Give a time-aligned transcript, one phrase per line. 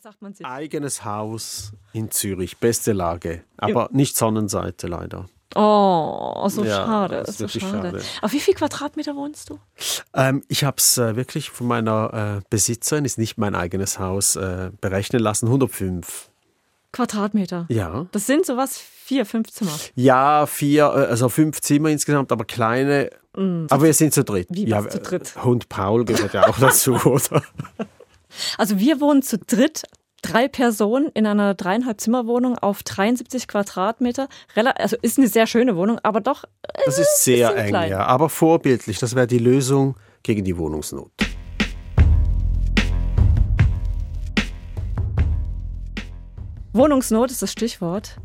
[0.00, 0.46] sagt man sich?
[0.46, 3.88] Eigenes Haus in Zürich, beste Lage, aber ja.
[3.92, 5.26] nicht Sonnenseite leider.
[5.54, 7.24] Oh, so ja, schade.
[7.26, 7.90] So schade.
[7.90, 8.02] schade.
[8.22, 9.58] Auf wie viel Quadratmeter wohnst du?
[10.14, 14.36] Ähm, ich habe es äh, wirklich von meiner äh, Besitzerin, ist nicht mein eigenes Haus,
[14.36, 16.30] äh, berechnen lassen, 105.
[16.92, 17.66] Quadratmeter?
[17.68, 18.06] Ja.
[18.12, 19.72] Das sind sowas, vier, fünf Zimmer?
[19.94, 23.10] Ja, vier, äh, also fünf Zimmer insgesamt, aber kleine.
[23.34, 24.48] Mm, aber wir sind zu dritt.
[24.50, 25.34] Wie ja, zu dritt?
[25.42, 27.42] Hund Paul gehört ja auch dazu, oder?
[28.56, 29.84] Also wir wohnen zu dritt,
[30.22, 34.28] drei Personen in einer dreieinhalb Zimmerwohnung auf 73 Quadratmeter.
[34.54, 36.44] Also ist eine sehr schöne Wohnung, aber doch.
[36.62, 37.90] Äh, das ist sehr eng, klein.
[37.90, 38.04] ja.
[38.04, 38.98] Aber vorbildlich.
[38.98, 41.10] Das wäre die Lösung gegen die Wohnungsnot.
[46.72, 48.16] Wohnungsnot ist das Stichwort.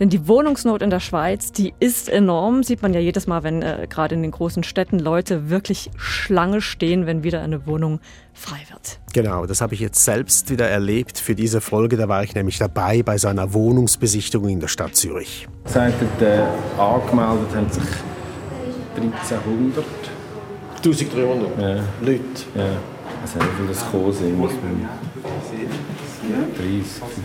[0.00, 2.62] Denn die Wohnungsnot in der Schweiz, die ist enorm.
[2.62, 6.60] Sieht man ja jedes Mal, wenn äh, gerade in den großen Städten Leute wirklich Schlange
[6.60, 8.00] stehen, wenn wieder eine Wohnung
[8.32, 9.00] frei wird.
[9.12, 11.96] Genau, das habe ich jetzt selbst wieder erlebt für diese Folge.
[11.96, 15.48] Da war ich nämlich dabei bei seiner Wohnungsbesichtigung in der Stadt Zürich.
[15.64, 16.44] Seit äh,
[16.78, 17.82] angemeldet haben sich
[18.96, 19.84] 1300.
[20.76, 21.84] 1300 ja.
[22.00, 22.22] Leute?
[22.54, 22.64] Ja.
[23.22, 24.88] Also wie viele das gekommen sind, muss man
[26.56, 26.84] 30,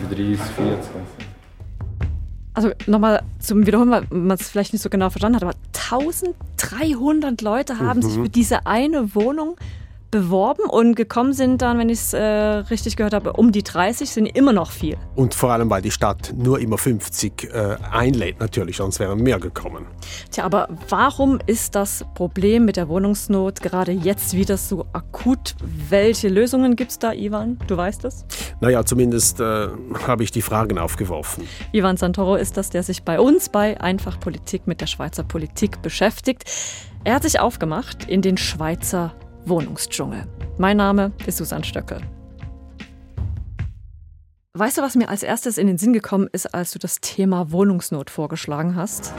[0.09, 1.22] 35, 40
[2.53, 7.41] also nochmal zum Wiederholen, weil man es vielleicht nicht so genau verstanden hat, aber 1300
[7.41, 8.03] Leute haben mhm.
[8.03, 9.57] sich für diese eine Wohnung
[10.13, 14.11] beworben und gekommen sind dann, wenn ich es äh, richtig gehört habe, um die 30,
[14.11, 14.95] sind immer noch viel.
[15.15, 19.39] Und vor allem, weil die Stadt nur immer 50 äh, einlädt natürlich, sonst wären mehr
[19.39, 19.87] gekommen.
[20.29, 25.55] Tja, aber warum ist das Problem mit der Wohnungsnot gerade jetzt wieder so akut?
[25.89, 27.57] Welche Lösungen gibt es da, Ivan?
[27.65, 28.23] Du weißt es?
[28.61, 29.67] Naja, zumindest äh,
[30.05, 31.47] habe ich die Fragen aufgeworfen.
[31.71, 35.81] Ivan Santoro ist das, der sich bei uns bei Einfach Politik mit der Schweizer Politik
[35.81, 36.43] beschäftigt.
[37.03, 40.25] Er hat sich aufgemacht in den Schweizer Wohnungsdschungel.
[40.57, 42.01] Mein Name ist Susanne Stöckel.
[44.55, 47.51] Weißt du, was mir als erstes in den Sinn gekommen ist, als du das Thema
[47.51, 49.11] Wohnungsnot vorgeschlagen hast?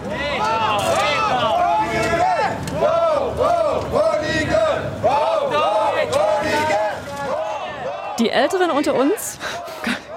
[8.20, 9.40] Die Älteren unter uns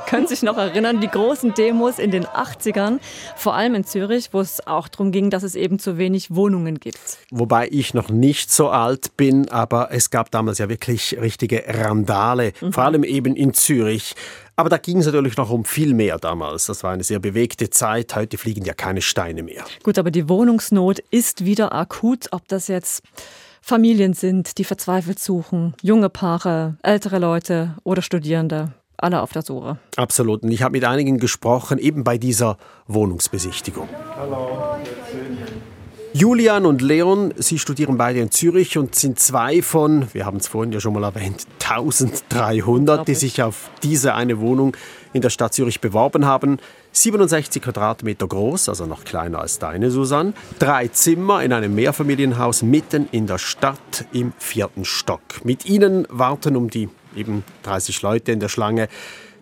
[0.07, 2.99] können sich noch erinnern, die großen Demos in den 80ern,
[3.35, 6.79] vor allem in Zürich, wo es auch darum ging, dass es eben zu wenig Wohnungen
[6.79, 7.19] gibt.
[7.29, 12.53] Wobei ich noch nicht so alt bin, aber es gab damals ja wirklich richtige Randale,
[12.61, 12.71] mhm.
[12.71, 14.15] vor allem eben in Zürich.
[14.55, 16.65] Aber da ging es natürlich noch um viel mehr damals.
[16.65, 18.15] Das war eine sehr bewegte Zeit.
[18.15, 19.65] Heute fliegen ja keine Steine mehr.
[19.83, 22.29] Gut, aber die Wohnungsnot ist wieder akut.
[22.31, 23.03] Ob das jetzt
[23.61, 29.77] Familien sind, die verzweifelt suchen, junge Paare, ältere Leute oder Studierende alle auf der Suche.
[29.95, 30.43] Absolut.
[30.43, 33.87] Und ich habe mit einigen gesprochen, eben bei dieser Wohnungsbesichtigung.
[34.17, 34.77] Hallo.
[36.13, 40.47] Julian und Leon, sie studieren beide in Zürich und sind zwei von, wir haben es
[40.47, 44.75] vorhin ja schon mal erwähnt, 1300, die sich auf diese eine Wohnung
[45.13, 46.57] in der Stadt Zürich beworben haben.
[46.93, 50.33] 67 Quadratmeter groß, also noch kleiner als deine, Susanne.
[50.57, 55.21] Drei Zimmer in einem Mehrfamilienhaus mitten in der Stadt im vierten Stock.
[55.43, 58.87] Mit ihnen warten um die eben 30 Leute in der Schlange.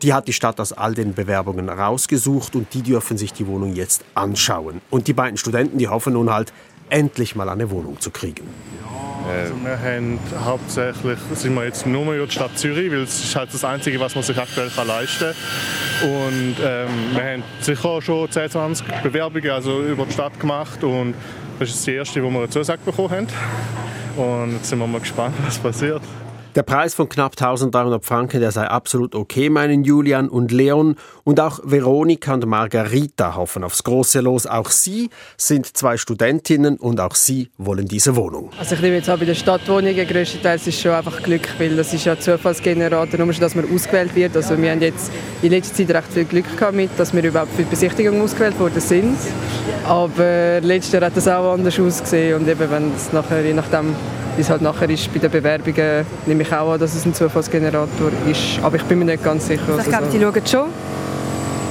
[0.02, 3.74] Die hat die Stadt aus all den Bewerbungen rausgesucht und die dürfen sich die Wohnung
[3.74, 4.82] jetzt anschauen.
[4.90, 6.52] Und die beiden Studenten, die hoffen nun halt,
[6.90, 8.48] endlich mal eine Wohnung zu kriegen.
[9.28, 13.36] Also wir haben hauptsächlich sind wir jetzt nur in der Stadt Zürich, weil es ist
[13.36, 15.34] halt das Einzige, was man sich aktuell kann leisten
[16.02, 16.56] kann.
[16.64, 21.16] Ähm, wir haben sicher schon 10, 20 Bewerbungen also über die Stadt gemacht und
[21.58, 23.28] das ist das erste, wo wir eine Zusage bekommen haben.
[24.16, 26.02] Und jetzt sind wir mal gespannt, was passiert.
[26.56, 30.96] Der Preis von knapp 1300 Franken, der sei absolut okay, meinen Julian und Leon.
[31.26, 34.48] Und auch Veronika und Margarita hoffen aufs große Los.
[34.48, 38.52] Auch sie sind zwei Studentinnen und auch sie wollen diese Wohnung.
[38.58, 41.94] Also ich nehme jetzt auch bei den Stadtwohnungen größtenteils ist schon einfach Glück, weil das
[41.94, 44.38] ist ja Zufallsgenerator, nur schon, dass man ausgewählt wird.
[44.38, 45.12] Also wir haben jetzt
[45.42, 48.58] in letzter Zeit recht viel Glück gehabt mit, dass wir überhaupt für die Besichtigung ausgewählt
[48.58, 49.18] worden sind.
[49.86, 53.94] Aber letztes Jahr hat das auch anders ausgesehen und eben wenn es nachher, je nachdem
[54.42, 58.12] es halt nachher ist bei den Bewerbungen, nehme ich auch an, dass es ein Zufallsgenerator
[58.30, 58.60] ist.
[58.62, 59.64] Aber ich bin mir nicht ganz sicher.
[59.68, 60.70] Also ich glaube, die schauen schon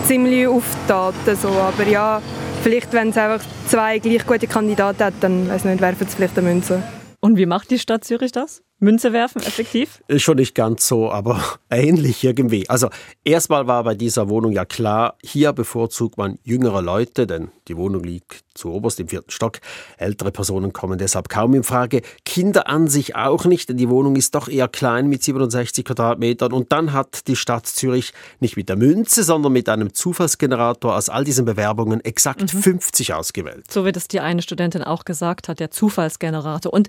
[0.07, 1.37] ziemlich auf die Daten.
[1.37, 1.49] So.
[1.49, 2.21] Aber ja,
[2.63, 6.39] vielleicht, wenn es einfach zwei gleich gute Kandidaten hat, dann weiß nicht, werfen sie vielleicht
[6.39, 6.83] eine Münze.
[7.21, 8.63] Und wie macht die Stadt Zürich das?
[8.81, 10.03] Münze werfen, effektiv?
[10.17, 12.69] Schon nicht ganz so, aber ähnlich irgendwie.
[12.69, 12.89] Also
[13.25, 18.05] erstmal war bei dieser Wohnung ja klar, hier bevorzugt man jüngere Leute, denn die Wohnung
[18.05, 19.61] liegt zu oberst im vierten Stock.
[19.97, 22.03] Ältere Personen kommen deshalb kaum in Frage.
[22.25, 26.53] Kinder an sich auch nicht, denn die Wohnung ist doch eher klein mit 67 Quadratmetern.
[26.53, 31.09] Und dann hat die Stadt Zürich nicht mit der Münze, sondern mit einem Zufallsgenerator aus
[31.09, 32.63] all diesen Bewerbungen exakt mhm.
[32.63, 33.71] 50 ausgewählt.
[33.71, 36.73] So wie das die eine Studentin auch gesagt hat, der Zufallsgenerator.
[36.73, 36.89] Und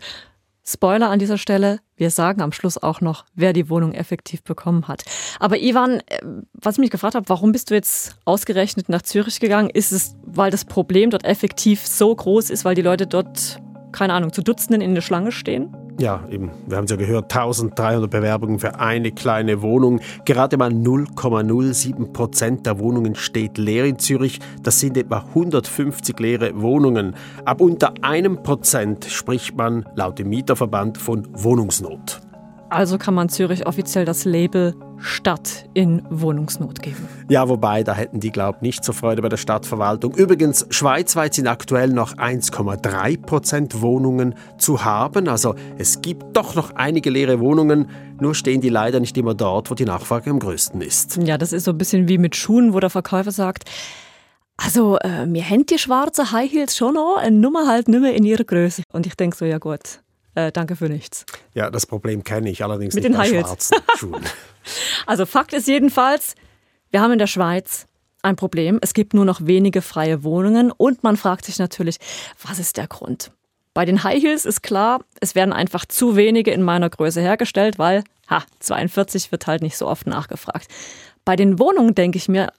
[0.68, 4.88] Spoiler an dieser Stelle, wir sagen am Schluss auch noch, wer die Wohnung effektiv bekommen
[4.88, 5.04] hat.
[5.40, 6.20] Aber Ivan, äh,
[6.54, 9.70] was ich mich gefragt habe, warum bist du jetzt ausgerechnet nach Zürich gegangen?
[9.70, 14.14] Ist es, weil das Problem dort effektiv so groß ist, weil die Leute dort, keine
[14.14, 15.85] Ahnung, zu Dutzenden in der Schlange stehen?
[15.97, 20.01] Ja, eben, wir haben es ja gehört, 1300 Bewerbungen für eine kleine Wohnung.
[20.25, 24.42] Gerade mal 0,07 Prozent der Wohnungen steht leer in Zürich.
[24.62, 27.15] Das sind etwa 150 leere Wohnungen.
[27.45, 32.25] Ab unter einem Prozent spricht man laut dem Mieterverband von Wohnungsnot.
[32.70, 37.08] Also kann man Zürich offiziell das Label Stadt in Wohnungsnot geben.
[37.30, 40.14] Ja, wobei, da hätten die, glaube ich, nicht so Freude bei der Stadtverwaltung.
[40.16, 45.28] Übrigens, schweizweit sind aktuell noch 1,3 Prozent Wohnungen zu haben.
[45.28, 47.90] Also es gibt doch noch einige leere Wohnungen,
[48.20, 51.18] nur stehen die leider nicht immer dort, wo die Nachfrage am größten ist.
[51.18, 53.70] Ja, das ist so ein bisschen wie mit Schuhen, wo der Verkäufer sagt,
[54.58, 58.16] also, äh, mir hängt die schwarze High Heels schon noch, eine Nummer halt nicht mehr
[58.16, 58.84] in ihrer Größe.
[58.94, 60.00] Und ich denke so, ja gut,
[60.36, 61.26] äh, danke für nichts.
[61.54, 64.24] Ja, das Problem kenne ich allerdings Mit nicht den bei High schwarzen Schuhen.
[65.06, 66.34] Also Fakt ist jedenfalls,
[66.90, 67.86] wir haben in der Schweiz
[68.24, 68.80] ein Problem.
[68.82, 71.98] Es gibt nur noch wenige freie Wohnungen und man fragt sich natürlich,
[72.42, 73.32] was ist der Grund?
[73.76, 77.78] Bei den High Heels ist klar, es werden einfach zu wenige in meiner Größe hergestellt,
[77.78, 80.68] weil, ha, 42 wird halt nicht so oft nachgefragt.
[81.26, 82.52] Bei den Wohnungen denke ich mir,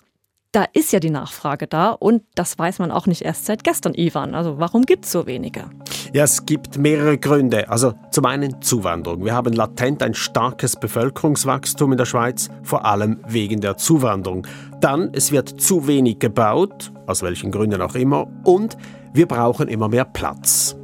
[0.53, 3.95] da ist ja die Nachfrage da und das weiß man auch nicht erst seit gestern,
[3.95, 4.35] Ivan.
[4.35, 5.65] Also warum gibt es so wenige?
[6.13, 7.69] Ja, es gibt mehrere Gründe.
[7.69, 9.25] Also zum einen Zuwanderung.
[9.25, 14.47] Wir haben latent ein starkes Bevölkerungswachstum in der Schweiz, vor allem wegen der Zuwanderung.
[14.81, 18.77] Dann, es wird zu wenig gebaut, aus welchen Gründen auch immer, und
[19.13, 20.77] wir brauchen immer mehr Platz.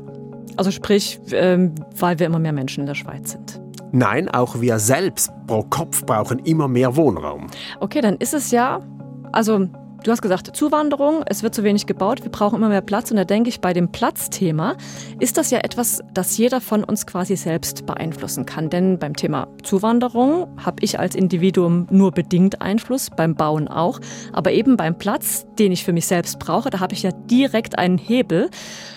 [0.57, 3.61] Also sprich, ähm, weil wir immer mehr Menschen in der Schweiz sind.
[3.93, 7.49] Nein, auch wir selbst pro Kopf brauchen immer mehr Wohnraum.
[7.81, 8.81] Okay, dann ist es ja,
[9.33, 9.69] also
[10.05, 13.11] du hast gesagt, Zuwanderung, es wird zu wenig gebaut, wir brauchen immer mehr Platz.
[13.11, 14.77] Und da denke ich, bei dem Platzthema
[15.21, 18.71] ist das ja etwas, das jeder von uns quasi selbst beeinflussen kann.
[18.71, 24.01] Denn beim Thema Zuwanderung habe ich als Individuum nur bedingt Einfluss, beim Bauen auch.
[24.33, 27.79] Aber eben beim Platz, den ich für mich selbst brauche, da habe ich ja direkt
[27.79, 28.51] einen Hebel.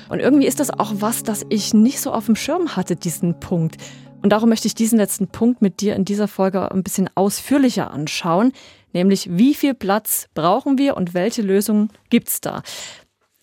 [0.09, 3.39] Und irgendwie ist das auch was, das ich nicht so auf dem Schirm hatte, diesen
[3.39, 3.77] Punkt.
[4.21, 7.91] Und darum möchte ich diesen letzten Punkt mit dir in dieser Folge ein bisschen ausführlicher
[7.91, 8.53] anschauen,
[8.95, 12.63] nämlich wie viel Platz brauchen wir und welche Lösungen gibt es da?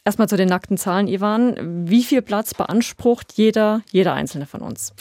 [0.04, 1.88] Erstmal zu den nackten Zahlen, Ivan.
[1.88, 4.92] Wie viel Platz beansprucht jeder, jeder einzelne von uns?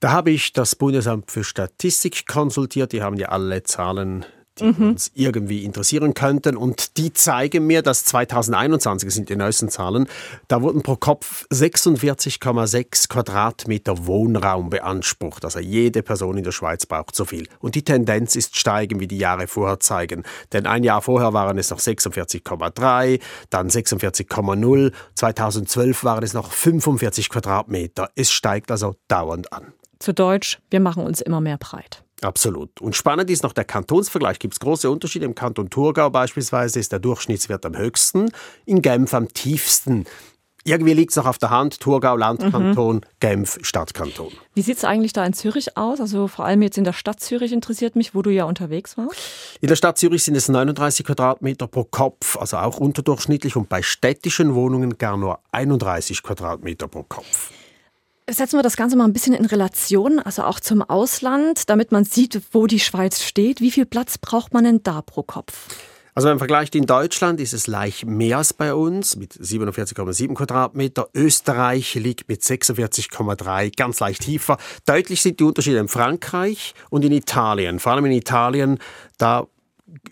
[0.00, 2.92] Da habe ich das Bundesamt für Statistik konsultiert.
[2.92, 4.26] Die haben ja alle Zahlen,
[4.58, 6.56] die uns irgendwie interessieren könnten.
[6.56, 10.06] Und die zeigen mir, dass 2021 das sind die neuesten Zahlen,
[10.48, 15.44] da wurden pro Kopf 46,6 Quadratmeter Wohnraum beansprucht.
[15.44, 17.48] Also jede Person in der Schweiz braucht so viel.
[17.60, 20.24] Und die Tendenz ist steigen, wie die Jahre vorher zeigen.
[20.52, 23.20] Denn ein Jahr vorher waren es noch 46,3,
[23.50, 28.10] dann 46,0, 2012 waren es noch 45 Quadratmeter.
[28.14, 29.72] Es steigt also dauernd an.
[29.98, 32.04] Zu Deutsch, wir machen uns immer mehr breit.
[32.24, 32.80] Absolut.
[32.80, 34.38] Und spannend ist noch der Kantonsvergleich.
[34.38, 35.26] Gibt es große Unterschiede.
[35.26, 38.30] Im Kanton Thurgau beispielsweise ist der Durchschnittswert am höchsten,
[38.64, 40.06] in Genf am tiefsten.
[40.66, 41.78] Irgendwie liegt es noch auf der Hand.
[41.80, 44.32] Thurgau, Landkanton, Genf, Stadtkanton.
[44.54, 46.00] Wie sieht es eigentlich da in Zürich aus?
[46.00, 49.14] Also vor allem jetzt in der Stadt Zürich interessiert mich, wo du ja unterwegs warst.
[49.60, 53.56] In der Stadt Zürich sind es 39 Quadratmeter pro Kopf, also auch unterdurchschnittlich.
[53.56, 57.50] Und bei städtischen Wohnungen gar nur 31 Quadratmeter pro Kopf.
[58.30, 62.04] Setzen wir das Ganze mal ein bisschen in Relation, also auch zum Ausland, damit man
[62.04, 63.60] sieht, wo die Schweiz steht.
[63.60, 65.68] Wie viel Platz braucht man denn da pro Kopf?
[66.14, 71.08] Also im Vergleich in Deutschland ist es leicht mehr als bei uns mit 47,7 Quadratmeter.
[71.12, 74.56] Österreich liegt mit 46,3 ganz leicht tiefer.
[74.86, 77.78] Deutlich sind die Unterschiede in Frankreich und in Italien.
[77.78, 78.78] Vor allem in Italien,
[79.18, 79.46] da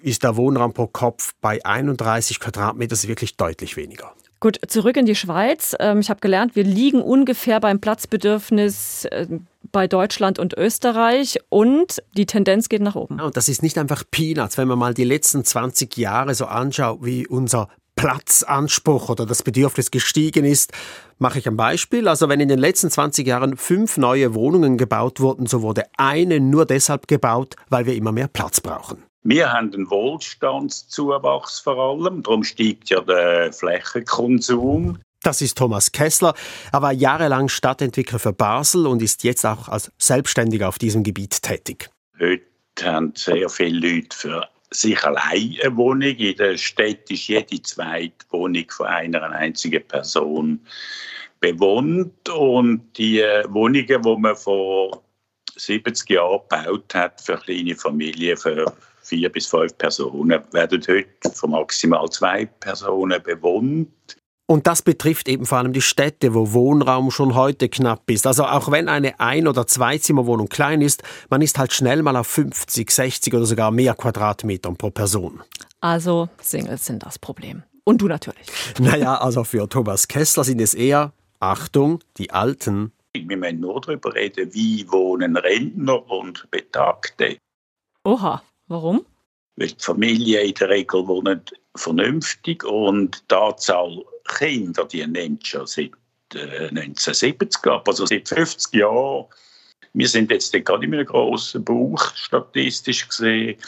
[0.02, 4.12] ist der Wohnraum pro Kopf bei 31 Quadratmeter wirklich deutlich weniger.
[4.42, 5.76] Gut, zurück in die Schweiz.
[5.78, 9.28] Ähm, Ich habe gelernt, wir liegen ungefähr beim Platzbedürfnis äh,
[9.70, 13.18] bei Deutschland und Österreich und die Tendenz geht nach oben.
[13.18, 16.46] Ja, Und das ist nicht einfach Peanuts, wenn man mal die letzten 20 Jahre so
[16.46, 20.72] anschaut, wie unser Platzanspruch oder das Bedürfnis gestiegen ist,
[21.20, 22.08] mache ich ein Beispiel.
[22.08, 26.40] Also wenn in den letzten 20 Jahren fünf neue Wohnungen gebaut wurden, so wurde eine
[26.40, 29.04] nur deshalb gebaut, weil wir immer mehr Platz brauchen.
[29.24, 34.98] Wir haben einen Wohlstandszuwachs vor allem, darum steigt ja der Flächenkonsum.
[35.22, 36.34] Das ist Thomas Kessler.
[36.72, 41.40] Er war jahrelang Stadtentwickler für Basel und ist jetzt auch als Selbstständiger auf diesem Gebiet
[41.40, 41.88] tätig.
[42.18, 42.42] Heute
[42.82, 46.16] haben sehr viele Leute für sich allein eine Wohnung.
[46.16, 50.58] In der Stadt ist jede zweite Wohnung von einer einzigen Person
[51.38, 52.28] bewohnt.
[52.28, 55.04] Und die Wohnungen, die man vor
[55.54, 58.72] 70 Jahren gebaut hat für kleine Familien, für
[59.02, 63.88] vier bis fünf Personen, werden heute von maximal zwei Personen bewohnt.
[64.46, 68.26] Und das betrifft eben vor allem die Städte, wo Wohnraum schon heute knapp ist.
[68.26, 72.26] Also auch wenn eine Ein- oder Zweizimmerwohnung klein ist, man ist halt schnell mal auf
[72.26, 75.40] 50, 60 oder sogar mehr Quadratmetern pro Person.
[75.80, 77.62] Also Singles sind das Problem.
[77.84, 78.46] Und du natürlich.
[78.78, 82.92] Naja, also für Thomas Kessler sind es eher, Achtung, die Alten.
[83.14, 87.38] Wir müssen nur darüber reden, wie wohnen Rentner und Betagte.
[88.04, 89.06] Oha, warum?
[89.56, 91.42] Weil die Familien in der Regel wohnen
[91.76, 95.92] vernünftig und die Anzahl Kinder, die nimmt schon seit
[96.34, 99.26] äh, 1970 ab, also seit 50 Jahren.
[99.92, 103.58] Wir sind jetzt gerade in einem grossen Buch, statistisch gesehen,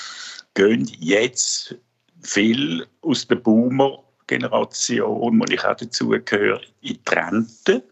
[0.54, 1.76] gehen jetzt
[2.22, 7.82] viel aus der Boomer-Generation, wo ich auch dazugehöre, in die Rente.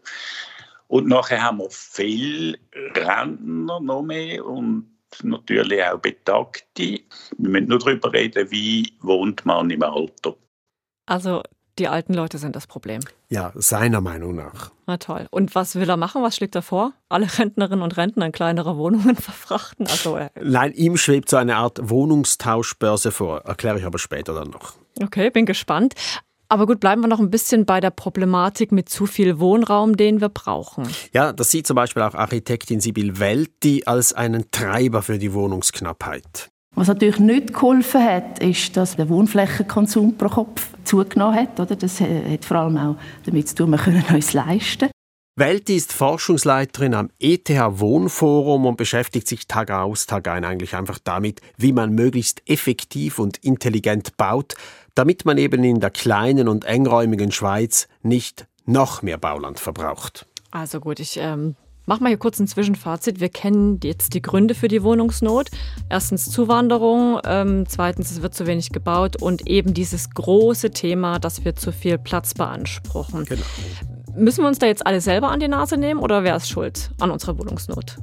[0.87, 2.57] Und nachher haben wir viele
[2.95, 4.92] Rentner noch mehr und
[5.23, 7.01] natürlich auch Betagte.
[7.37, 10.35] Wir müssen nur darüber reden, wie wohnt man im Alter.
[11.05, 11.43] Also
[11.79, 13.01] die alten Leute sind das Problem.
[13.29, 14.71] Ja, seiner Meinung nach.
[14.85, 15.27] Na toll.
[15.31, 16.21] Und was will er machen?
[16.21, 16.93] Was schlägt er vor?
[17.09, 19.87] Alle Rentnerinnen und Rentner in kleinere Wohnungen verfrachten?
[19.87, 23.39] Also, äh Nein, ihm schwebt so eine Art Wohnungstauschbörse vor.
[23.39, 24.73] Erkläre ich aber später dann noch.
[25.01, 25.95] Okay, bin gespannt.
[26.53, 30.21] Aber gut, bleiben wir noch ein bisschen bei der Problematik mit zu viel Wohnraum, den
[30.21, 30.87] wir brauchen.
[31.11, 36.49] Ja, das sieht zum Beispiel auch Architektin Sibyl Welti als einen Treiber für die Wohnungsknappheit.
[36.75, 41.59] Was natürlich nicht geholfen hat, ist, dass der Wohnflächenkonsum pro Kopf zugenommen hat.
[41.59, 41.75] Oder?
[41.75, 44.91] Das hat vor allem auch damit zu tun, wir können uns leisten.
[45.35, 50.99] Welti ist Forschungsleiterin am ETH Wohnforum und beschäftigt sich Tag aus, Tag ein eigentlich einfach
[51.03, 54.53] damit, wie man möglichst effektiv und intelligent baut,
[54.95, 60.25] damit man eben in der kleinen und engräumigen Schweiz nicht noch mehr Bauland verbraucht.
[60.51, 63.19] Also gut, ich ähm, Mach mal hier kurz ein Zwischenfazit.
[63.19, 65.49] Wir kennen jetzt die Gründe für die Wohnungsnot.
[65.89, 71.43] Erstens Zuwanderung, ähm, zweitens es wird zu wenig gebaut und eben dieses große Thema, dass
[71.43, 73.25] wir zu viel Platz beanspruchen.
[73.25, 73.41] Genau.
[74.15, 76.91] Müssen wir uns da jetzt alle selber an die Nase nehmen oder wer ist schuld
[77.01, 77.97] an unserer Wohnungsnot?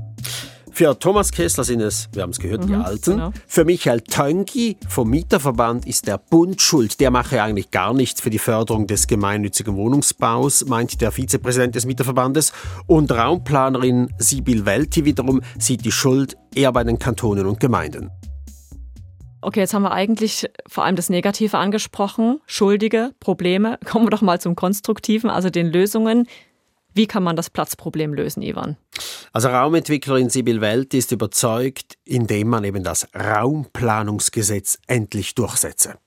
[0.73, 3.11] Für Thomas Kessler sind es, wir haben es gehört, mhm, die Alten.
[3.13, 3.33] Genau.
[3.47, 7.01] Für Michael Töngi vom Mieterverband ist der Bund schuld.
[7.01, 11.87] Der mache eigentlich gar nichts für die Förderung des gemeinnützigen Wohnungsbaus, meint der Vizepräsident des
[11.87, 12.53] Mieterverbandes.
[12.87, 18.11] Und Raumplanerin Sibyl Welti wiederum sieht die Schuld eher bei den Kantonen und Gemeinden.
[19.43, 22.41] Okay, jetzt haben wir eigentlich vor allem das Negative angesprochen.
[22.47, 23.79] Schuldige, Probleme.
[23.85, 26.27] Kommen wir doch mal zum Konstruktiven, also den Lösungen.
[26.95, 28.77] Wie kann man das Platzproblem lösen, Ivan?
[29.33, 35.99] Also Raumentwicklerin Sibyl Welt ist überzeugt, indem man eben das Raumplanungsgesetz endlich durchsetze.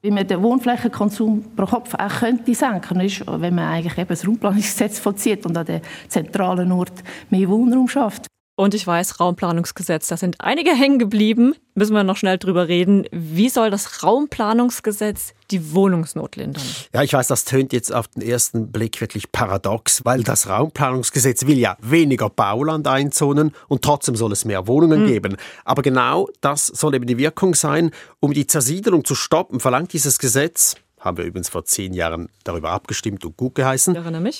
[0.00, 4.26] Wie man den Wohnflächenkonsum pro Kopf auch könnte senken ist, wenn man eigentlich eben das
[4.26, 8.28] Raumplanungsgesetz vollzieht und an den zentralen Ort mehr Wohnraum schafft.
[8.58, 11.54] Und ich weiß, Raumplanungsgesetz, da sind einige hängen geblieben.
[11.76, 13.06] Müssen wir noch schnell drüber reden.
[13.12, 16.64] Wie soll das Raumplanungsgesetz die Wohnungsnot lindern?
[16.92, 21.46] Ja, ich weiß, das tönt jetzt auf den ersten Blick wirklich paradox, weil das Raumplanungsgesetz
[21.46, 25.06] will ja weniger Bauland einzonen und trotzdem soll es mehr Wohnungen mhm.
[25.06, 25.36] geben.
[25.64, 27.92] Aber genau das soll eben die Wirkung sein.
[28.18, 32.70] Um die Zersiedelung zu stoppen, verlangt dieses Gesetz haben wir übrigens vor zehn Jahren darüber
[32.70, 33.96] abgestimmt und gut geheißen,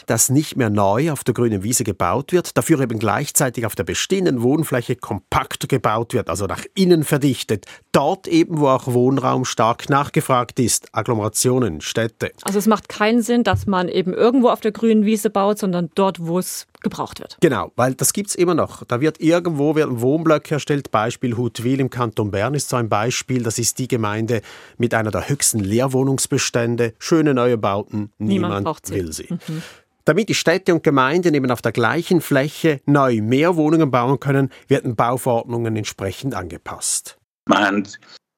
[0.06, 3.84] dass nicht mehr neu auf der grünen Wiese gebaut wird, dafür eben gleichzeitig auf der
[3.84, 9.88] bestehenden Wohnfläche kompakter gebaut wird, also nach innen verdichtet, dort eben, wo auch Wohnraum stark
[9.88, 12.32] nachgefragt ist, Agglomerationen, Städte.
[12.42, 15.90] Also es macht keinen Sinn, dass man eben irgendwo auf der grünen Wiese baut, sondern
[15.94, 17.36] dort, wo es gebraucht wird.
[17.40, 18.84] Genau, weil das gibt es immer noch.
[18.84, 20.90] Da wird irgendwo wird ein Wohnblock erstellt.
[20.90, 23.42] Beispiel Huttwil im Kanton Bern ist so ein Beispiel.
[23.42, 24.42] Das ist die Gemeinde
[24.76, 26.94] mit einer der höchsten Leerwohnungsbestände.
[26.98, 28.94] Schöne neue Bauten, niemand, niemand sie.
[28.94, 29.28] will sie.
[29.30, 29.62] Mhm.
[30.04, 34.50] Damit die Städte und Gemeinden eben auf der gleichen Fläche neu mehr Wohnungen bauen können,
[34.66, 37.18] werden Bauverordnungen entsprechend angepasst.
[37.46, 37.86] Wir haben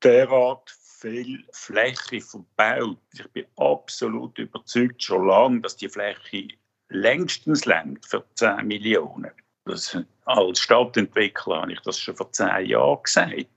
[0.02, 0.68] derart
[1.00, 2.98] viel Fläche verbaut.
[3.14, 6.48] Ich bin absolut überzeugt schon lange, dass die Fläche
[6.90, 9.30] längstens längt für 10 Millionen.
[9.64, 13.56] Das, als Stadtentwickler habe ich das schon vor zehn Jahren gesagt.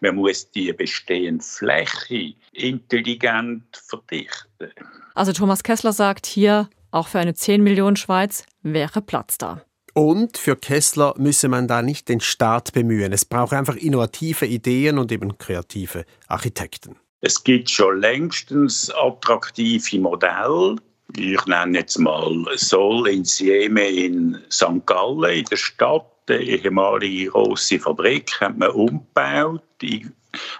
[0.00, 4.72] Man muss die bestehende Fläche intelligent verdichten.
[5.14, 9.62] Also Thomas Kessler sagt hier, auch für eine 10 Millionen Schweiz wäre Platz da.
[9.94, 13.12] Und für Kessler müsse man da nicht den Staat bemühen.
[13.12, 16.96] Es braucht einfach innovative Ideen und eben kreative Architekten.
[17.20, 20.76] Es gibt schon längstens attraktive Modelle,
[21.16, 24.84] ich nenne jetzt mal Sol in Sieme in St.
[24.86, 26.06] Gallen in der Stadt.
[26.28, 29.62] Die ehemalige große Fabrik hat man umgebaut.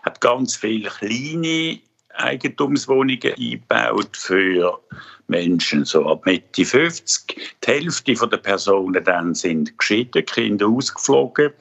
[0.02, 1.78] Hat ganz viele kleine
[2.14, 4.80] Eigentumswohnungen eingebaut für
[5.28, 7.56] Menschen so ab Mitte 50.
[7.62, 11.52] Die Hälfte der Personen dann sind geschieden, Kinder ausgeflogen.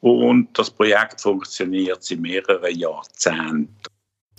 [0.00, 3.68] Und das Projekt funktioniert seit mehreren Jahrzehnten.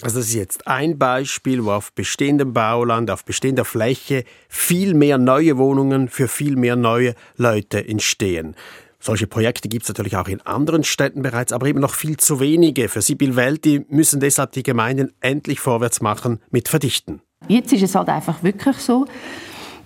[0.04, 5.18] Also das ist jetzt ein Beispiel, wo auf bestehendem Bauland, auf bestehender Fläche viel mehr
[5.18, 8.56] neue Wohnungen für viel mehr neue Leute entstehen.
[9.00, 12.40] Solche Projekte gibt es natürlich auch in anderen Städten bereits, aber eben noch viel zu
[12.40, 12.88] wenige.
[12.88, 17.22] Für Sibyl Welti müssen deshalb die Gemeinden endlich vorwärts machen mit Verdichten.
[17.48, 19.08] Jetzt ist es halt einfach wirklich so,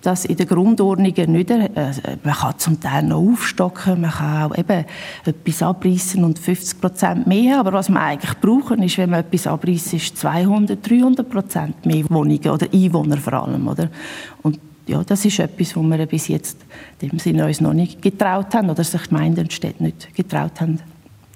[0.06, 1.90] dass in den Grundordnungen nicht, äh,
[2.22, 4.84] man kann zum Teil noch aufstocken, man kann auch eben
[5.24, 9.48] etwas abreißen und 50 Prozent mehr, aber was wir eigentlich brauchen, ist, wenn man etwas
[9.48, 13.90] abreißt, ist 200, 300 Prozent mehr Wohnungen oder Einwohner vor allem, oder?
[14.42, 16.58] Und ja, das ist etwas, wo wir bis jetzt
[17.02, 20.78] dem Sinne uns noch nicht getraut haben oder sich Gemeinden und Städte nicht getraut haben,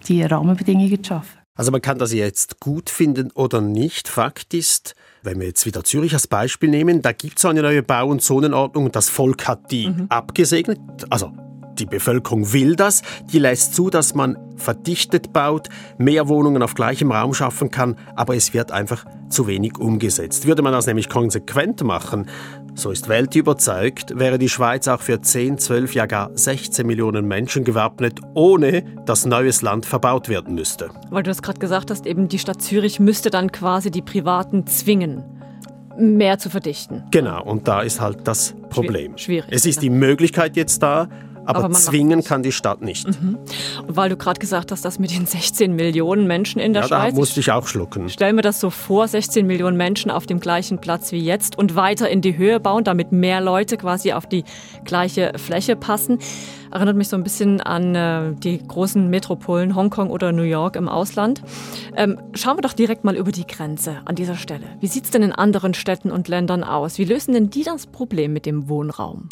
[0.07, 1.40] die Rahmenbedingungen zu schaffen.
[1.55, 4.09] Also man kann das jetzt gut finden oder nicht.
[4.09, 7.83] Fakt ist, wenn wir jetzt wieder Zürich als Beispiel nehmen, da gibt es eine neue
[7.83, 10.07] Bau- und Zonenordnung und das Volk hat die mhm.
[10.09, 10.79] abgesegnet.
[11.11, 11.33] Also
[11.79, 13.03] die Bevölkerung will das,
[13.33, 18.37] die lässt zu, dass man verdichtet baut, mehr Wohnungen auf gleichem Raum schaffen kann, aber
[18.37, 20.47] es wird einfach zu wenig umgesetzt.
[20.47, 22.27] Würde man das nämlich konsequent machen,
[22.81, 27.27] so ist Welt überzeugt, wäre die Schweiz auch für 10, 12, ja gar 16 Millionen
[27.27, 30.91] Menschen gewappnet, ohne dass neues Land verbaut werden müsste.
[31.11, 34.67] Weil du das gerade gesagt hast, eben die Stadt Zürich müsste dann quasi die Privaten
[34.67, 35.25] zwingen
[35.99, 37.05] mehr zu verdichten.
[37.11, 39.19] Genau, und da ist halt das Problem.
[39.19, 39.51] Schwierig.
[39.53, 41.09] Es ist die Möglichkeit jetzt da,
[41.57, 43.07] aber, aber zwingen kann die Stadt nicht.
[43.07, 43.39] Mhm.
[43.87, 46.89] Und weil du gerade gesagt hast, dass mit den 16 Millionen Menschen in der ja,
[46.89, 47.15] Schweiz.
[47.15, 48.09] Da musste ich auch schlucken.
[48.09, 51.77] Stell mir das so vor, 16 Millionen Menschen auf dem gleichen Platz wie jetzt und
[51.77, 54.45] weiter in die Höhe bauen, damit mehr Leute quasi auf die
[54.85, 56.19] gleiche Fläche passen.
[56.71, 60.89] Erinnert mich so ein bisschen an äh, die großen Metropolen Hongkong oder New York im
[60.89, 61.43] Ausland.
[61.97, 64.67] Ähm, schauen wir doch direkt mal über die Grenze an dieser Stelle.
[64.79, 66.99] Wie sieht es denn in anderen Städten und Ländern aus?
[66.99, 69.29] Wie lösen denn die das Problem mit dem Wohnraum?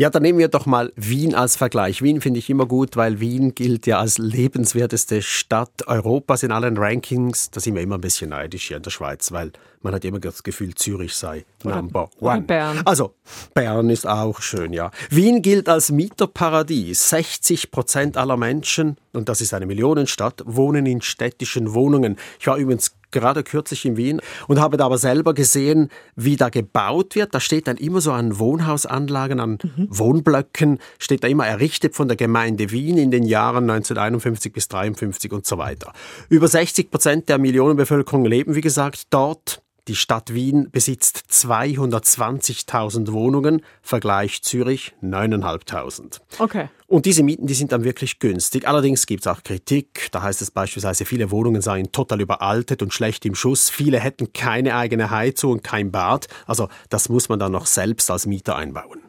[0.00, 2.00] Ja, dann nehmen wir doch mal Wien als Vergleich.
[2.00, 6.78] Wien finde ich immer gut, weil Wien gilt ja als lebenswerteste Stadt Europas in allen
[6.78, 7.50] Rankings.
[7.50, 10.20] Da sind wir immer ein bisschen neidisch hier in der Schweiz, weil man hat immer
[10.20, 12.38] das Gefühl, Zürich sei Number One.
[12.38, 12.82] Oder Bern.
[12.84, 13.14] Also,
[13.54, 14.90] Bern ist auch schön, ja.
[15.08, 17.10] Wien gilt als Mieterparadies.
[17.10, 22.16] 60 Prozent aller Menschen, und das ist eine Millionenstadt, wohnen in städtischen Wohnungen.
[22.38, 26.48] Ich war übrigens gerade kürzlich in Wien und habe da aber selber gesehen, wie da
[26.48, 27.34] gebaut wird.
[27.34, 29.88] Da steht dann immer so an Wohnhausanlagen, an mhm.
[29.90, 35.32] Wohnblöcken, steht da immer errichtet von der Gemeinde Wien in den Jahren 1951 bis 1953
[35.32, 35.92] und so weiter.
[36.28, 39.62] Über 60 Prozent der Millionenbevölkerung leben, wie gesagt, dort.
[39.90, 46.20] Die Stadt Wien besitzt 220.000 Wohnungen, Vergleich Zürich 9.500.
[46.38, 46.68] Okay.
[46.86, 48.68] Und diese Mieten, die sind dann wirklich günstig.
[48.68, 50.06] Allerdings gibt es auch Kritik.
[50.12, 53.68] Da heißt es beispielsweise, viele Wohnungen seien total überaltet und schlecht im Schuss.
[53.68, 56.28] Viele hätten keine eigene Heizung und kein Bad.
[56.46, 59.00] Also das muss man dann noch selbst als Mieter einbauen.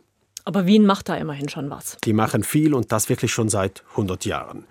[0.46, 1.98] Aber Wien macht da immerhin schon was.
[2.04, 4.66] Die machen viel und das wirklich schon seit 100 Jahren.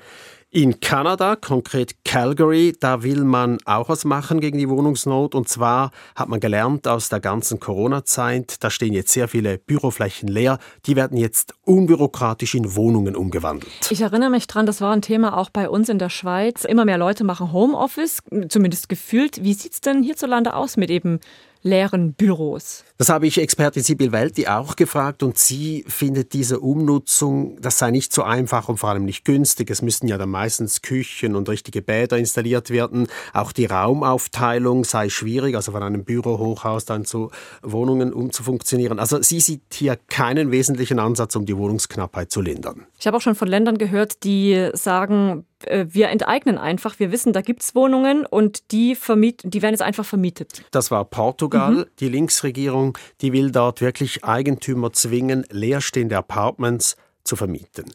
[0.53, 5.37] In Kanada, konkret Calgary, da will man auch was machen gegen die Wohnungsnot.
[5.37, 10.29] Und zwar hat man gelernt aus der ganzen Corona-Zeit, da stehen jetzt sehr viele Büroflächen
[10.29, 10.59] leer.
[10.87, 13.71] Die werden jetzt unbürokratisch in Wohnungen umgewandelt.
[13.91, 16.65] Ich erinnere mich dran, das war ein Thema auch bei uns in der Schweiz.
[16.65, 19.45] Immer mehr Leute machen Homeoffice, zumindest gefühlt.
[19.45, 21.21] Wie sieht es denn hierzulande aus mit eben
[21.63, 22.85] leeren Büros.
[22.99, 27.91] Das habe ich Expertin Sibyl Welti auch gefragt und sie findet diese Umnutzung, das sei
[27.91, 29.71] nicht so einfach und vor allem nicht günstig.
[29.71, 33.09] Es müssten ja dann meistens Küchen und richtige Bäder installiert werden.
[33.33, 37.31] Auch die Raumaufteilung sei schwierig, also von einem Bürohochhaus dann zu
[37.63, 38.99] Wohnungen umzufunktionieren.
[38.99, 42.87] Also sie sieht hier keinen wesentlichen Ansatz, um die Wohnungsknappheit zu lindern.
[42.99, 46.99] Ich habe auch schon von Ländern gehört, die sagen, wir enteignen einfach.
[46.99, 50.63] Wir wissen, da gibt es Wohnungen und die, vermiet, die werden jetzt einfach vermietet.
[50.71, 51.73] Das war Portugal.
[51.73, 51.85] Mhm.
[51.99, 57.93] Die Linksregierung, die will dort wirklich Eigentümer zwingen, leerstehende Apartments zu vermieten.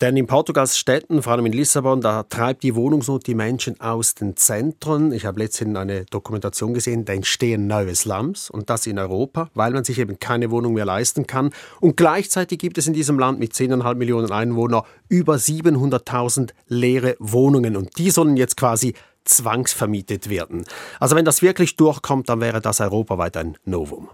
[0.00, 4.14] Denn in Portugals Städten, vor allem in Lissabon, da treibt die Wohnungsnot die Menschen aus
[4.14, 5.10] den Zentren.
[5.10, 9.72] Ich habe letztens eine Dokumentation gesehen, da entstehen neue Slums und das in Europa, weil
[9.72, 11.50] man sich eben keine Wohnung mehr leisten kann.
[11.80, 17.76] Und gleichzeitig gibt es in diesem Land mit 10,5 Millionen Einwohnern über 700.000 leere Wohnungen
[17.76, 20.64] und die sollen jetzt quasi zwangsvermietet werden.
[21.00, 24.08] Also wenn das wirklich durchkommt, dann wäre das europaweit ein Novum.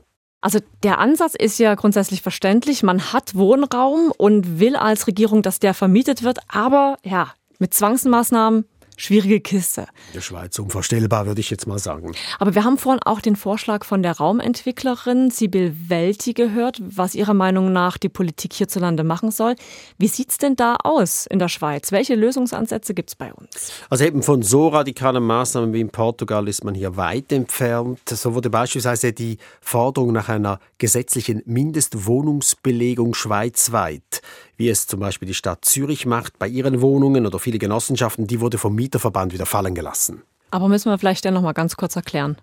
[0.44, 2.82] Also der Ansatz ist ja grundsätzlich verständlich.
[2.82, 7.28] Man hat Wohnraum und will als Regierung, dass der vermietet wird, aber ja,
[7.58, 9.82] mit Zwangsmaßnahmen schwierige Kiste.
[10.08, 12.12] In der Schweiz unvorstellbar, würde ich jetzt mal sagen.
[12.38, 17.34] Aber wir haben vorhin auch den Vorschlag von der Raumentwicklerin Sibyl Welti gehört, was ihrer
[17.34, 19.56] Meinung nach die Politik hierzulande machen soll.
[19.98, 21.92] Wie sieht es denn da aus in der Schweiz?
[21.92, 23.72] Welche Lösungsansätze gibt es bei uns?
[23.90, 28.00] Also eben von so radikalen Maßnahmen wie in Portugal ist man hier weit entfernt.
[28.08, 34.22] So wurde beispielsweise die Forderung nach einer gesetzlichen Mindestwohnungsbelegung schweizweit
[34.56, 38.40] wie es zum Beispiel die Stadt Zürich macht bei ihren Wohnungen oder viele Genossenschaften, die
[38.40, 40.22] wurde vom Mieterverband wieder fallen gelassen.
[40.50, 42.36] Aber müssen wir vielleicht dann noch mal ganz kurz erklären.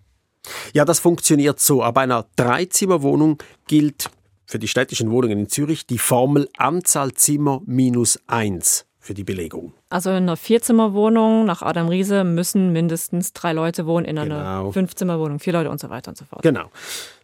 [0.74, 1.84] Ja, das funktioniert so.
[1.84, 4.10] Ab einer Dreizimmerwohnung gilt
[4.46, 9.74] für die städtischen Wohnungen in Zürich die Formel Anzahl Zimmer minus eins für die Belegung.
[9.90, 14.72] Also in einer Vierzimmerwohnung nach Adam Riese müssen mindestens drei Leute wohnen, in einer genau.
[14.72, 16.44] Fünfzimmerwohnung vier Leute und so weiter und so fort.
[16.44, 16.70] Genau.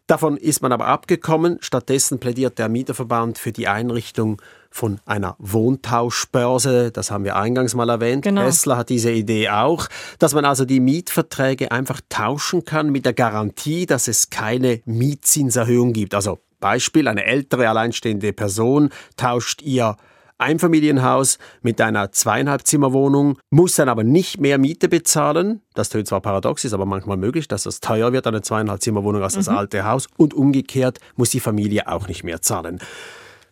[0.08, 1.58] Davon ist man aber abgekommen.
[1.60, 6.92] Stattdessen plädiert der Mieterverband für die Einrichtung von einer Wohntauschbörse.
[6.92, 8.24] Das haben wir eingangs mal erwähnt.
[8.24, 8.44] Genau.
[8.44, 9.88] Tesla hat diese Idee auch,
[10.20, 15.94] dass man also die Mietverträge einfach tauschen kann mit der Garantie, dass es keine Mietzinserhöhung
[15.94, 16.14] gibt.
[16.14, 19.96] Also Beispiel, eine ältere alleinstehende Person tauscht ihr
[20.40, 25.62] Einfamilienhaus mit einer zweieinhalb Zimmerwohnung, muss dann aber nicht mehr Miete bezahlen.
[25.74, 29.24] Das tönt zwar paradox, ist aber manchmal möglich, dass es teuer wird, eine zweieinhalb Zimmerwohnung
[29.24, 29.58] als das mhm.
[29.58, 30.08] alte Haus.
[30.16, 32.80] Und umgekehrt muss die Familie auch nicht mehr zahlen.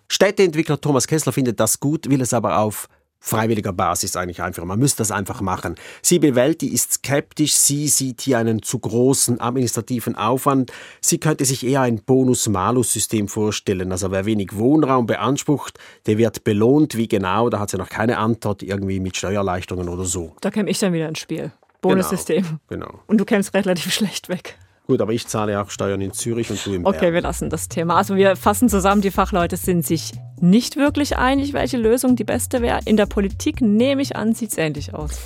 [0.10, 2.88] Städteentwickler Thomas Kessler findet das gut, will es aber auf
[3.26, 4.64] freiwilliger Basis eigentlich einfach.
[4.66, 5.76] Man müsste das einfach machen.
[6.04, 7.56] Sibyl Welti ist skeptisch.
[7.56, 10.72] Sie sieht hier einen zu großen administrativen Aufwand.
[11.02, 13.92] Sie könnte sich eher ein Bonus-Malus-System vorstellen.
[13.92, 16.96] Also wer wenig Wohnraum beansprucht, der wird belohnt.
[16.96, 20.36] Wie genau, da hat sie noch keine Antwort, irgendwie mit Steuererleichterungen oder so.
[20.42, 21.52] Da käme ich dann wieder ins Spiel.
[21.82, 22.60] Bonussystem.
[22.70, 23.00] Genau, genau.
[23.08, 24.58] Und du kämst relativ schlecht weg.
[24.88, 27.70] Gut, aber ich zahle auch Steuern in Zürich und du im Okay, wir lassen das
[27.70, 27.96] Thema.
[27.96, 32.62] Also wir fassen zusammen, die Fachleute sind sich nicht wirklich einig, welche Lösung die beste
[32.62, 32.80] wäre.
[32.86, 35.22] In der Politik nehme ich an, sieht es ähnlich aus.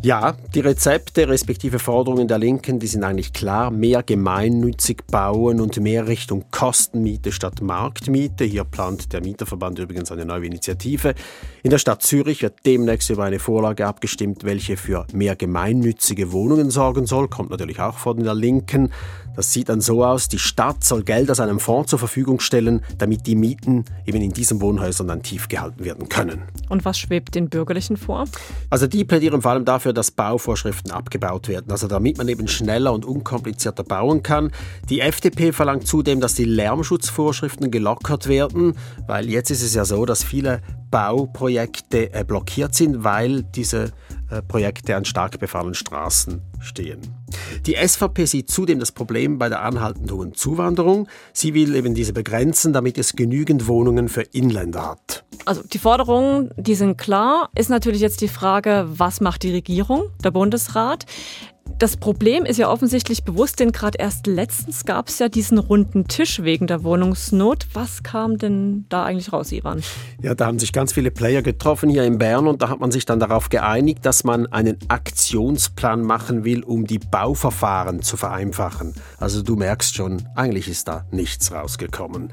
[0.00, 3.72] Ja, die Rezepte respektive Forderungen der Linken, die sind eigentlich klar.
[3.72, 8.44] Mehr gemeinnützig bauen und mehr Richtung Kostenmiete statt Marktmiete.
[8.44, 11.14] Hier plant der Mieterverband übrigens eine neue Initiative.
[11.64, 16.70] In der Stadt Zürich wird demnächst über eine Vorlage abgestimmt, welche für mehr gemeinnützige Wohnungen
[16.70, 17.26] sorgen soll.
[17.26, 18.92] Kommt natürlich auch von der Linken.
[19.38, 22.80] Das sieht dann so aus, die Stadt soll Geld aus einem Fonds zur Verfügung stellen,
[22.98, 26.42] damit die Mieten eben in diesen Wohnhäusern dann tief gehalten werden können.
[26.68, 28.24] Und was schwebt den Bürgerlichen vor?
[28.68, 32.92] Also die plädieren vor allem dafür, dass Bauvorschriften abgebaut werden, also damit man eben schneller
[32.92, 34.50] und unkomplizierter bauen kann.
[34.90, 38.74] Die FDP verlangt zudem, dass die Lärmschutzvorschriften gelockert werden,
[39.06, 43.92] weil jetzt ist es ja so, dass viele Bauprojekte äh, blockiert sind, weil diese
[44.30, 47.00] äh, Projekte an stark befahrenen Straßen stehen.
[47.66, 51.08] Die SVP sieht zudem das Problem bei der anhaltend hohen Zuwanderung.
[51.32, 55.24] Sie will eben diese begrenzen, damit es genügend Wohnungen für Inländer hat.
[55.44, 57.50] Also die Forderungen, die sind klar.
[57.54, 61.06] Ist natürlich jetzt die Frage, was macht die Regierung, der Bundesrat?
[61.78, 66.08] Das Problem ist ja offensichtlich bewusst, denn gerade erst letztens gab es ja diesen runden
[66.08, 67.68] Tisch wegen der Wohnungsnot.
[67.72, 69.82] Was kam denn da eigentlich raus, Ivan?
[70.20, 72.90] Ja, da haben sich ganz viele Player getroffen hier in Bern und da hat man
[72.90, 78.94] sich dann darauf geeinigt, dass man einen Aktionsplan machen will, um die Bauverfahren zu vereinfachen.
[79.18, 82.32] Also du merkst schon, eigentlich ist da nichts rausgekommen.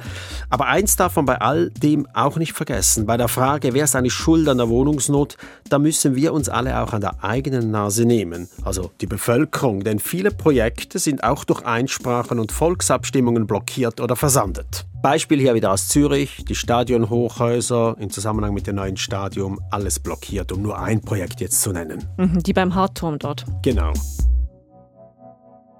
[0.49, 3.05] Aber eins darf man bei all dem auch nicht vergessen.
[3.05, 5.37] Bei der Frage, wer ist eigentlich schuld an der Wohnungsnot,
[5.69, 8.47] da müssen wir uns alle auch an der eigenen Nase nehmen.
[8.63, 14.85] Also die Bevölkerung, denn viele Projekte sind auch durch Einsprachen und Volksabstimmungen blockiert oder versandet.
[15.01, 20.51] Beispiel hier wieder aus Zürich, die Stadionhochhäuser im Zusammenhang mit dem neuen Stadion, alles blockiert,
[20.51, 22.07] um nur ein Projekt jetzt zu nennen.
[22.17, 23.45] Mhm, die beim Hartturm dort.
[23.63, 23.93] Genau.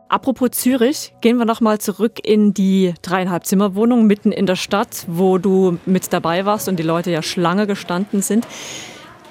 [0.10, 5.38] Apropos Zürich, gehen wir nochmal zurück in die dreieinhalb Zimmerwohnung mitten in der Stadt, wo
[5.38, 8.48] du mit dabei warst und die Leute ja Schlange gestanden sind.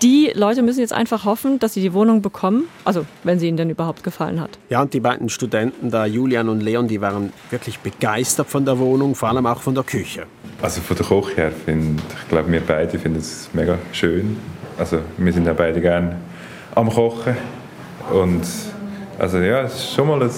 [0.05, 3.57] Die Leute müssen jetzt einfach hoffen, dass sie die Wohnung bekommen, also wenn sie ihnen
[3.57, 4.59] denn überhaupt gefallen hat.
[4.69, 8.79] Ja, und die beiden Studenten da, Julian und Leon, die waren wirklich begeistert von der
[8.79, 10.27] Wohnung, vor allem auch von der Küche.
[10.61, 14.37] Also von der Küche her finde ich glaube, wir beide finden es mega schön.
[14.77, 16.21] Also wir sind ja beide gerne
[16.75, 17.35] am Kochen
[18.13, 18.43] und
[19.19, 20.31] also ja, es ist schon mal ein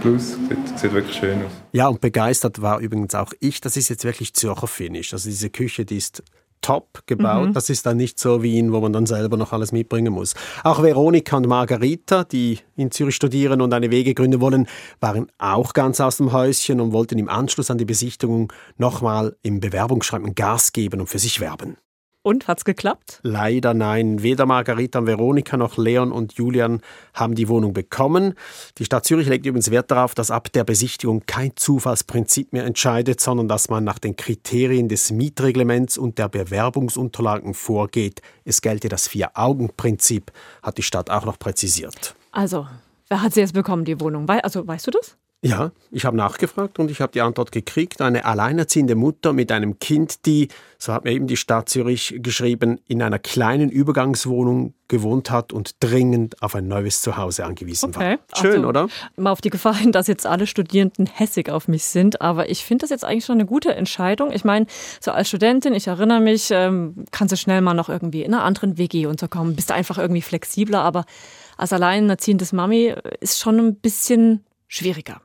[0.00, 1.52] Plus, sieht, sieht, wirklich schön aus.
[1.70, 3.60] Ja, und begeistert war übrigens auch ich.
[3.60, 5.12] Das ist jetzt wirklich Zürcher Finish.
[5.12, 6.24] Also diese Küche, die ist
[6.60, 7.48] top gebaut.
[7.48, 7.52] Mhm.
[7.52, 10.34] Das ist dann nicht so wie in, wo man dann selber noch alles mitbringen muss.
[10.64, 14.66] Auch Veronika und Margarita, die in Zürich studieren und eine Wege gründen wollen,
[15.00, 19.60] waren auch ganz aus dem Häuschen und wollten im Anschluss an die Besichtigung nochmal im
[19.60, 21.76] Bewerbungsschreiben Gas geben und für sich werben.
[22.26, 23.20] Und hat's geklappt?
[23.22, 24.20] Leider nein.
[24.20, 26.80] Weder Margarita und Veronika noch Leon und Julian
[27.14, 28.34] haben die Wohnung bekommen.
[28.78, 33.20] Die Stadt Zürich legt übrigens Wert darauf, dass ab der Besichtigung kein Zufallsprinzip mehr entscheidet,
[33.20, 38.22] sondern dass man nach den Kriterien des Mietreglements und der Bewerbungsunterlagen vorgeht.
[38.44, 40.32] Es gelte das Vier-Augen-Prinzip,
[40.64, 42.16] hat die Stadt auch noch präzisiert.
[42.32, 42.66] Also,
[43.06, 44.28] wer hat sie jetzt bekommen, die Wohnung?
[44.28, 45.16] Also, weißt du das?
[45.46, 48.00] Ja, ich habe nachgefragt und ich habe die Antwort gekriegt.
[48.00, 52.80] Eine alleinerziehende Mutter mit einem Kind, die, so hat mir eben die Stadt Zürich geschrieben,
[52.88, 58.18] in einer kleinen Übergangswohnung gewohnt hat und dringend auf ein neues Zuhause angewiesen okay.
[58.28, 58.40] war.
[58.40, 58.88] Schön, also, oder?
[59.16, 62.64] Mal auf die Gefahr hin, dass jetzt alle Studierenden hässig auf mich sind, aber ich
[62.64, 64.32] finde das jetzt eigentlich schon eine gute Entscheidung.
[64.32, 64.66] Ich meine,
[65.00, 68.44] so als Studentin, ich erinnere mich, ähm, kannst du schnell mal noch irgendwie in einer
[68.44, 71.04] anderen WG unterkommen, bist du einfach irgendwie flexibler, aber
[71.56, 75.20] als alleinerziehendes Mami ist schon ein bisschen schwieriger.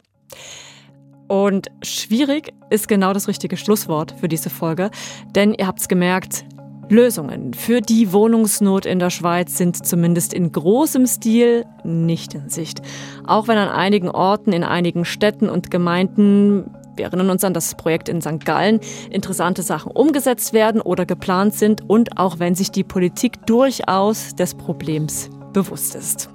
[1.28, 4.92] Und schwierig ist genau das richtige Schlusswort für diese Folge,
[5.34, 6.44] denn ihr habt es gemerkt,
[6.90, 12.82] Lösungen für die Wohnungsnot in der Schweiz sind zumindest in großem Stil nicht in Sicht.
[13.26, 16.66] Auch wenn an einigen Orten, in einigen Städten und Gemeinden
[16.96, 18.44] wir erinnern uns an das Projekt in St.
[18.46, 24.36] Gallen, interessante Sachen umgesetzt werden oder geplant sind und auch wenn sich die Politik durchaus
[24.36, 26.30] des Problems bewusst ist.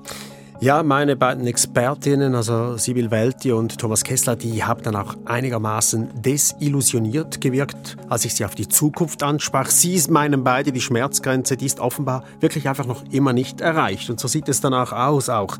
[0.58, 6.22] Ja, meine beiden Expertinnen, also Sibyl Welti und Thomas Kessler, die haben dann auch einigermaßen
[6.22, 9.68] desillusioniert gewirkt, als ich sie auf die Zukunft ansprach.
[9.68, 14.08] Sie meinen beide, die Schmerzgrenze, die ist offenbar wirklich einfach noch immer nicht erreicht.
[14.08, 15.58] Und so sieht es danach aus auch,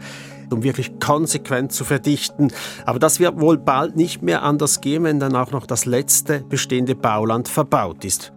[0.51, 2.51] um wirklich konsequent zu verdichten.
[2.87, 6.41] Aber das wird wohl bald nicht mehr anders gehen, wenn dann auch noch das letzte
[6.41, 8.33] bestehende Bauland verbaut ist.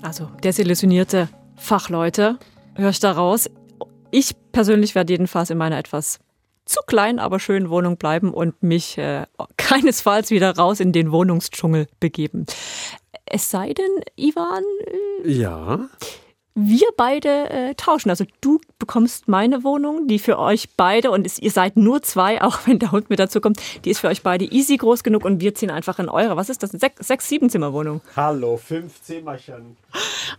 [0.00, 2.38] Also desillusionierte Fachleute,
[2.76, 3.50] ich daraus.
[4.12, 6.20] Ich persönlich werde jedenfalls in meiner etwas
[6.66, 11.88] zu kleinen, aber schönen Wohnung bleiben und mich äh, keinesfalls wieder raus in den Wohnungsdschungel
[11.98, 12.46] begeben.
[13.24, 14.62] Es sei denn, Ivan.
[15.24, 15.88] Äh, ja
[16.54, 18.10] wir beide äh, tauschen.
[18.10, 22.42] Also du bekommst meine Wohnung, die für euch beide, und es, ihr seid nur zwei,
[22.42, 25.24] auch wenn der Hund mit dazu kommt, die ist für euch beide easy groß genug
[25.24, 28.00] und wir ziehen einfach in eure, was ist das, sechs, sechs sieben Zimmerwohnung?
[28.16, 29.76] Hallo, fünf Zimmerchen.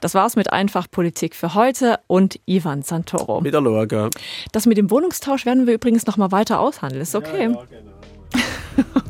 [0.01, 3.41] Das war's mit Einfachpolitik für heute und Ivan Santoro.
[3.41, 4.09] Mit der Lorga.
[4.51, 7.43] Das mit dem Wohnungstausch werden wir übrigens nochmal weiter aushandeln, ist okay?
[7.43, 7.93] Ja, ja, genau.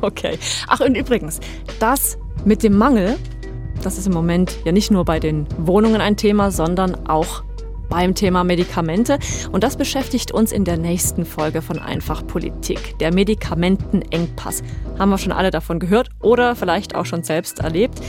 [0.00, 0.38] okay.
[0.68, 1.40] Ach, und übrigens,
[1.80, 3.16] das mit dem Mangel
[3.82, 7.42] das ist im Moment ja nicht nur bei den Wohnungen ein Thema, sondern auch
[7.88, 9.18] beim Thema Medikamente.
[9.52, 12.98] Und das beschäftigt uns in der nächsten Folge von Einfach Politik.
[12.98, 14.62] Der Medikamentenengpass.
[14.98, 18.00] Haben wir schon alle davon gehört oder vielleicht auch schon selbst erlebt.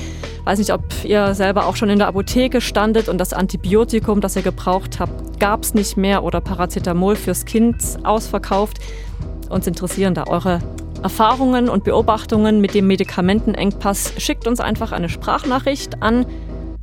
[0.43, 4.35] Weiß nicht, ob ihr selber auch schon in der Apotheke standet und das Antibiotikum, das
[4.35, 8.79] ihr gebraucht habt, gab es nicht mehr oder Paracetamol fürs Kind ausverkauft.
[9.49, 10.59] Uns interessieren da eure
[11.05, 16.25] Erfahrungen und Beobachtungen mit dem Medikamentenengpass, schickt uns einfach eine Sprachnachricht an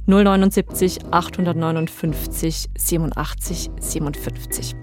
[0.06, 4.76] 079 859 87 57.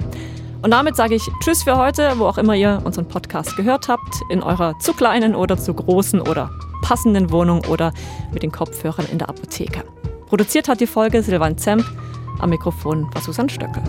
[0.61, 4.13] Und damit sage ich Tschüss für heute, wo auch immer ihr unseren Podcast gehört habt,
[4.29, 7.93] in eurer zu kleinen oder zu großen oder passenden Wohnung oder
[8.33, 9.85] mit den Kopfhörern in der Apotheke.
[10.25, 11.85] Produziert hat die Folge Silvan Zemp,
[12.39, 13.83] am Mikrofon war Susanne Stöckel.